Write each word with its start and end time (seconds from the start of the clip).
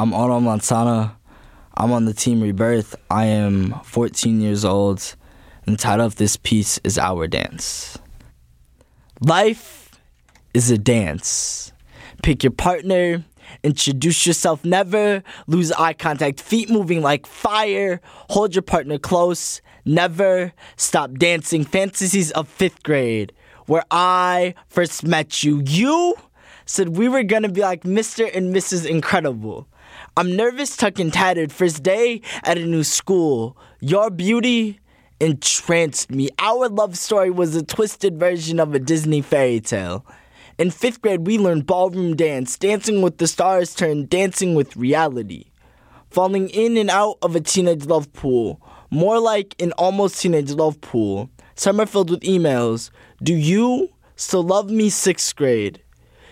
I'm 0.00 0.12
Onam 0.12 0.44
Lansana. 0.44 1.14
I'm 1.76 1.92
on 1.92 2.06
the 2.06 2.14
team 2.14 2.40
Rebirth. 2.40 2.96
I 3.10 3.26
am 3.26 3.74
14 3.84 4.40
years 4.40 4.64
old. 4.64 5.14
And 5.66 5.74
the 5.74 5.78
title 5.78 6.06
of 6.06 6.16
this 6.16 6.38
piece 6.38 6.78
is 6.84 6.96
Our 6.96 7.26
Dance. 7.26 7.98
Life 9.20 9.90
is 10.54 10.70
a 10.70 10.78
dance. 10.78 11.74
Pick 12.22 12.42
your 12.42 12.50
partner, 12.50 13.22
introduce 13.62 14.26
yourself, 14.26 14.64
never 14.64 15.22
lose 15.46 15.70
eye 15.72 15.92
contact, 15.92 16.40
feet 16.40 16.70
moving 16.70 17.02
like 17.02 17.26
fire, 17.26 18.00
hold 18.30 18.54
your 18.54 18.62
partner 18.62 18.96
close, 18.96 19.60
never 19.84 20.54
stop 20.76 21.12
dancing. 21.18 21.62
Fantasies 21.62 22.30
of 22.30 22.48
fifth 22.48 22.82
grade, 22.84 23.34
where 23.66 23.84
I 23.90 24.54
first 24.66 25.04
met 25.04 25.42
you. 25.42 25.62
You 25.66 26.14
said 26.64 26.96
we 26.96 27.06
were 27.06 27.22
gonna 27.22 27.50
be 27.50 27.60
like 27.60 27.82
Mr. 27.82 28.34
and 28.34 28.56
Mrs. 28.56 28.86
Incredible. 28.86 29.68
I'm 30.20 30.36
nervous, 30.36 30.76
tucked 30.76 31.00
and 31.00 31.10
tattered. 31.10 31.50
First 31.50 31.82
day 31.82 32.20
at 32.42 32.58
a 32.58 32.66
new 32.66 32.84
school. 32.84 33.56
Your 33.80 34.10
beauty 34.10 34.78
entranced 35.18 36.10
me. 36.10 36.28
Our 36.38 36.68
love 36.68 36.98
story 36.98 37.30
was 37.30 37.56
a 37.56 37.64
twisted 37.64 38.20
version 38.20 38.60
of 38.60 38.74
a 38.74 38.78
Disney 38.78 39.22
fairy 39.22 39.60
tale. 39.60 40.04
In 40.58 40.70
fifth 40.72 41.00
grade, 41.00 41.26
we 41.26 41.38
learned 41.38 41.64
ballroom 41.64 42.16
dance. 42.16 42.58
Dancing 42.58 43.00
with 43.00 43.16
the 43.16 43.26
Stars 43.26 43.74
turned 43.74 44.10
dancing 44.10 44.54
with 44.54 44.76
reality. 44.76 45.46
Falling 46.10 46.50
in 46.50 46.76
and 46.76 46.90
out 46.90 47.16
of 47.22 47.34
a 47.34 47.40
teenage 47.40 47.86
love 47.86 48.12
pool. 48.12 48.60
More 48.90 49.18
like 49.18 49.54
an 49.58 49.72
almost 49.78 50.20
teenage 50.20 50.50
love 50.50 50.82
pool. 50.82 51.30
Summer 51.54 51.86
filled 51.86 52.10
with 52.10 52.20
emails. 52.24 52.90
Do 53.22 53.34
you 53.34 53.88
still 54.16 54.42
love 54.42 54.70
me? 54.70 54.90
Sixth 54.90 55.34
grade. 55.34 55.80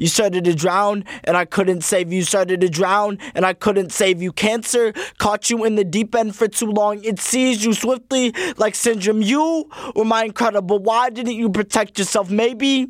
You 0.00 0.06
started 0.06 0.44
to 0.44 0.54
drown 0.54 1.04
and 1.24 1.36
I 1.36 1.44
couldn't 1.44 1.82
save 1.82 2.10
you. 2.10 2.22
Started 2.22 2.62
to 2.62 2.70
drown 2.70 3.18
and 3.34 3.44
I 3.44 3.52
couldn't 3.52 3.92
save 3.92 4.22
you. 4.22 4.32
Cancer 4.32 4.94
caught 5.18 5.50
you 5.50 5.62
in 5.66 5.74
the 5.74 5.84
deep 5.84 6.14
end 6.14 6.34
for 6.34 6.48
too 6.48 6.70
long. 6.70 7.04
It 7.04 7.20
seized 7.20 7.62
you 7.62 7.74
swiftly 7.74 8.32
like 8.56 8.74
syndrome. 8.74 9.20
You 9.20 9.68
were 9.94 10.06
my 10.06 10.24
incredible. 10.24 10.78
Why 10.78 11.10
didn't 11.10 11.34
you 11.34 11.50
protect 11.50 11.98
yourself? 11.98 12.30
Maybe 12.30 12.84
it 12.84 12.88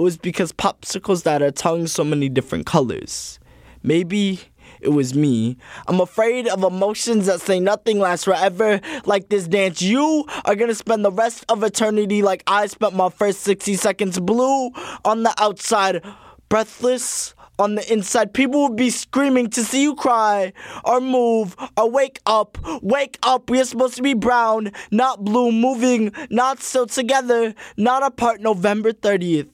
was 0.00 0.16
because 0.16 0.52
popsicles 0.52 1.24
that 1.24 1.42
are 1.42 1.50
tongue 1.50 1.88
so 1.88 2.04
many 2.04 2.28
different 2.28 2.64
colors. 2.64 3.40
Maybe 3.82 4.38
it 4.80 4.90
was 4.90 5.14
me. 5.14 5.56
I'm 5.86 6.00
afraid 6.00 6.48
of 6.48 6.62
emotions 6.62 7.26
that 7.26 7.40
say 7.40 7.60
nothing 7.60 7.98
lasts 7.98 8.24
forever, 8.24 8.80
like 9.04 9.28
this 9.28 9.46
dance. 9.46 9.82
You 9.82 10.24
are 10.44 10.54
gonna 10.54 10.74
spend 10.74 11.04
the 11.04 11.12
rest 11.12 11.44
of 11.48 11.62
eternity 11.62 12.22
like 12.22 12.42
I 12.46 12.66
spent 12.66 12.94
my 12.94 13.08
first 13.08 13.40
60 13.42 13.74
seconds 13.76 14.18
blue 14.18 14.70
on 15.04 15.22
the 15.22 15.34
outside, 15.38 16.04
breathless 16.48 17.34
on 17.58 17.74
the 17.76 17.92
inside. 17.92 18.34
People 18.34 18.62
will 18.62 18.74
be 18.74 18.90
screaming 18.90 19.48
to 19.50 19.62
see 19.62 19.82
you 19.82 19.94
cry 19.94 20.52
or 20.84 21.00
move 21.00 21.56
or 21.76 21.90
wake 21.90 22.20
up. 22.26 22.58
Wake 22.82 23.18
up. 23.22 23.50
We 23.50 23.60
are 23.60 23.64
supposed 23.64 23.96
to 23.96 24.02
be 24.02 24.14
brown, 24.14 24.72
not 24.90 25.24
blue, 25.24 25.52
moving, 25.52 26.12
not 26.30 26.60
still 26.60 26.86
together, 26.86 27.54
not 27.76 28.02
apart. 28.02 28.40
November 28.40 28.92
30th, 28.92 29.48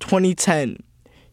2010. 0.00 0.78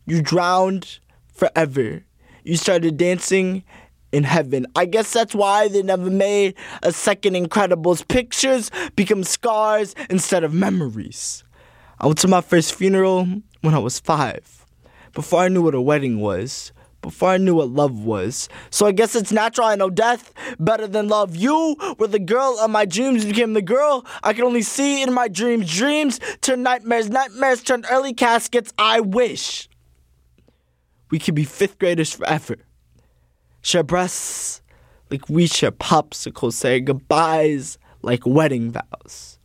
You 0.05 0.21
drowned 0.21 0.99
forever 1.33 2.03
you 2.43 2.57
started 2.57 2.97
dancing 2.97 3.63
in 4.11 4.23
heaven. 4.23 4.65
I 4.75 4.85
guess 4.85 5.13
that's 5.13 5.33
why 5.33 5.67
they 5.67 5.81
never 5.81 6.09
made 6.09 6.55
a 6.83 6.91
second 6.91 7.35
Incredibles. 7.35 8.07
Pictures 8.07 8.71
become 8.95 9.23
scars 9.23 9.95
instead 10.09 10.43
of 10.43 10.53
memories. 10.53 11.43
I 11.99 12.07
went 12.07 12.19
to 12.19 12.27
my 12.27 12.41
first 12.41 12.73
funeral 12.73 13.27
when 13.61 13.73
I 13.75 13.79
was 13.79 13.99
five, 13.99 14.65
before 15.13 15.41
I 15.41 15.49
knew 15.49 15.61
what 15.61 15.75
a 15.75 15.81
wedding 15.81 16.19
was, 16.19 16.71
before 17.01 17.29
I 17.29 17.37
knew 17.37 17.55
what 17.55 17.69
love 17.69 18.03
was. 18.03 18.49
So 18.69 18.85
I 18.85 18.91
guess 18.91 19.15
it's 19.15 19.31
natural 19.31 19.67
I 19.67 19.75
know 19.75 19.89
death 19.89 20.33
better 20.59 20.87
than 20.87 21.07
love. 21.07 21.35
You 21.35 21.75
were 21.99 22.07
the 22.07 22.19
girl 22.19 22.57
of 22.59 22.69
my 22.71 22.85
dreams, 22.85 23.25
became 23.25 23.53
the 23.53 23.61
girl 23.61 24.05
I 24.23 24.33
could 24.33 24.45
only 24.45 24.61
see 24.61 25.01
in 25.01 25.13
my 25.13 25.27
dreams. 25.27 25.71
Dreams 25.71 26.19
turn 26.41 26.63
nightmares, 26.63 27.09
nightmares 27.09 27.63
turn 27.63 27.85
early 27.89 28.13
caskets. 28.13 28.73
I 28.77 28.99
wish 28.99 29.69
we 31.11 31.19
could 31.19 31.35
be 31.35 31.43
fifth 31.43 31.77
graders 31.77 32.13
forever. 32.13 32.55
Share 33.61 33.83
breasts 33.83 34.61
like 35.11 35.29
we 35.29 35.45
share 35.45 35.71
popsicles, 35.71 36.53
say 36.53 36.79
goodbyes 36.79 37.77
like 38.01 38.25
wedding 38.25 38.71
vows. 38.71 39.37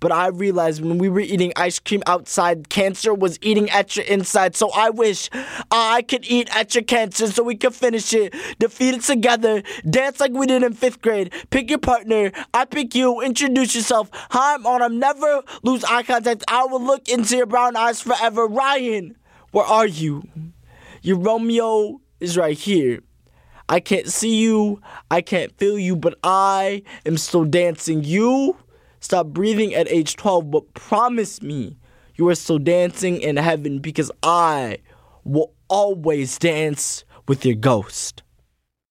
But 0.00 0.12
I 0.12 0.28
realized 0.28 0.82
when 0.82 0.98
we 0.98 1.08
were 1.08 1.20
eating 1.20 1.52
ice 1.56 1.80
cream 1.80 2.02
outside, 2.06 2.68
cancer 2.68 3.12
was 3.12 3.36
eating 3.42 3.68
at 3.70 3.96
your 3.96 4.04
inside. 4.06 4.54
So 4.54 4.70
I 4.70 4.90
wish 4.90 5.28
I 5.72 6.02
could 6.02 6.24
eat 6.24 6.48
at 6.56 6.74
your 6.74 6.84
cancer 6.84 7.26
so 7.26 7.42
we 7.42 7.56
could 7.56 7.74
finish 7.74 8.14
it, 8.14 8.32
defeat 8.60 8.94
it 8.94 9.02
together, 9.02 9.62
dance 9.90 10.20
like 10.20 10.32
we 10.32 10.46
did 10.46 10.62
in 10.62 10.72
fifth 10.72 11.02
grade. 11.02 11.32
Pick 11.50 11.68
your 11.68 11.80
partner, 11.80 12.30
I 12.54 12.64
pick 12.64 12.94
you, 12.94 13.20
introduce 13.20 13.74
yourself. 13.74 14.08
Hi, 14.12 14.54
I'm 14.54 14.62
Onam. 14.62 14.98
never 14.98 15.42
lose 15.64 15.82
eye 15.84 16.04
contact. 16.04 16.44
I 16.48 16.64
will 16.64 16.82
look 16.82 17.08
into 17.08 17.36
your 17.36 17.46
brown 17.46 17.74
eyes 17.74 18.00
forever. 18.00 18.46
Ryan, 18.46 19.16
where 19.50 19.66
are 19.66 19.86
you? 19.86 20.22
Your 21.02 21.18
Romeo 21.18 22.00
is 22.20 22.36
right 22.36 22.56
here. 22.56 23.00
I 23.68 23.80
can't 23.80 24.08
see 24.08 24.40
you, 24.40 24.80
I 25.10 25.20
can't 25.20 25.56
feel 25.58 25.78
you, 25.78 25.94
but 25.94 26.18
I 26.22 26.82
am 27.04 27.18
still 27.18 27.44
dancing. 27.44 28.02
You 28.02 28.56
stop 29.00 29.28
breathing 29.28 29.74
at 29.74 29.90
age 29.90 30.16
12, 30.16 30.50
but 30.50 30.74
promise 30.74 31.42
me 31.42 31.76
you 32.16 32.28
are 32.28 32.34
still 32.34 32.58
dancing 32.58 33.20
in 33.20 33.36
heaven 33.36 33.78
because 33.78 34.10
I 34.22 34.78
will 35.24 35.52
always 35.68 36.38
dance 36.38 37.04
with 37.26 37.44
your 37.44 37.56
ghost. 37.56 38.22